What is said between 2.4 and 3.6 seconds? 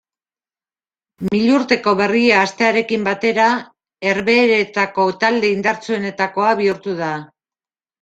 hastearekin batera